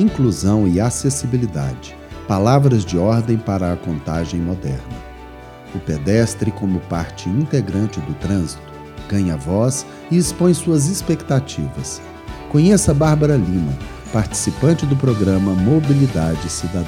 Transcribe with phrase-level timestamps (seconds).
[0.00, 1.96] inclusão e acessibilidade.
[2.26, 5.10] Palavras de ordem para a contagem moderna.
[5.74, 8.62] O pedestre, como parte integrante do trânsito,
[9.08, 12.00] ganha voz e expõe suas expectativas.
[12.50, 13.72] Conheça Bárbara Lima,
[14.12, 16.86] participante do programa Mobilidade Cidadã.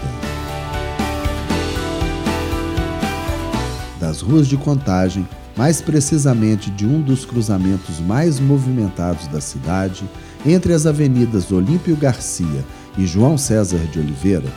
[4.00, 10.08] Das ruas de Contagem, mais precisamente de um dos cruzamentos mais movimentados da cidade,
[10.44, 12.64] entre as avenidas Olímpio Garcia
[12.96, 14.48] e João César de Oliveira,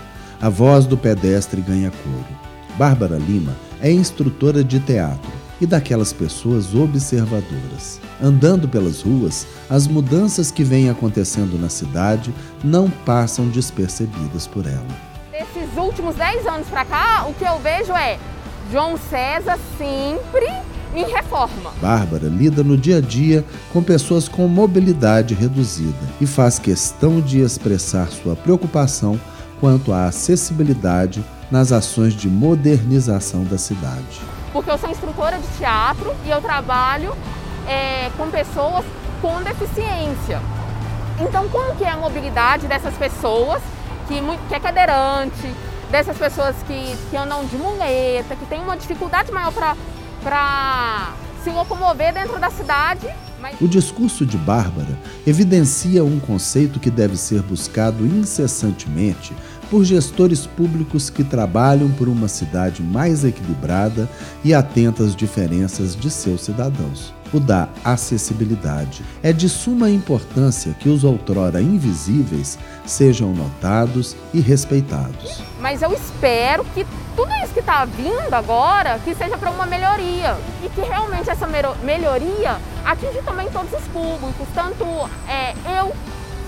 [0.41, 2.26] a voz do pedestre ganha coro.
[2.77, 7.99] Bárbara Lima é instrutora de teatro e daquelas pessoas observadoras.
[8.21, 14.85] Andando pelas ruas, as mudanças que vêm acontecendo na cidade não passam despercebidas por ela.
[15.31, 18.20] Nesses últimos 10 anos para cá, o que eu vejo é
[18.71, 20.45] João César sempre
[20.99, 21.72] em reforma.
[21.81, 27.40] Bárbara lida no dia a dia com pessoas com mobilidade reduzida e faz questão de
[27.41, 29.20] expressar sua preocupação
[29.60, 34.21] quanto à acessibilidade nas ações de modernização da cidade.
[34.52, 37.15] Porque eu sou instrutora de teatro e eu trabalho
[37.68, 38.85] é, com pessoas
[39.21, 40.41] com deficiência.
[41.20, 43.62] Então, como que é a mobilidade dessas pessoas
[44.07, 45.55] que, que é cadeirante,
[45.90, 49.52] dessas pessoas que, que andam de muleta, que tem uma dificuldade maior
[50.26, 53.07] para se locomover dentro da cidade.
[53.40, 53.62] Mas...
[53.62, 59.35] O discurso de Bárbara evidencia um conceito que deve ser buscado incessantemente
[59.70, 64.09] por gestores públicos que trabalham por uma cidade mais equilibrada
[64.44, 67.13] e atenta às diferenças de seus cidadãos.
[67.31, 69.03] O da acessibilidade.
[69.22, 75.41] É de suma importância que os outrora invisíveis sejam notados e respeitados.
[75.59, 76.85] Mas eu espero que
[77.16, 80.35] tudo isso que está vindo agora, que seja para uma melhoria.
[80.63, 84.85] E que realmente essa melhoria atinge também todos os públicos, tanto
[85.28, 85.94] é, eu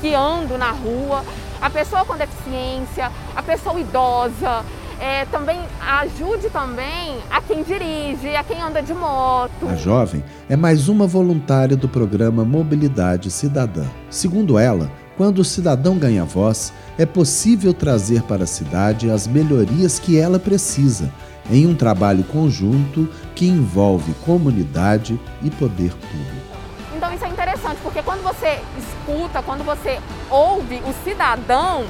[0.02, 1.24] que ando na rua,
[1.62, 4.64] a pessoa com deficiência, a pessoa idosa,
[5.00, 9.68] é, também ajude também a quem dirige, a quem anda de moto.
[9.70, 13.86] A jovem é mais uma voluntária do programa Mobilidade Cidadã.
[14.10, 19.98] Segundo ela, quando o cidadão ganha voz, é possível trazer para a cidade as melhorias
[19.98, 21.12] que ela precisa,
[21.50, 26.48] em um trabalho conjunto que envolve comunidade e poder público.
[26.96, 31.86] Então isso é interessante, porque quando você escuta, quando você ouve o cidadão,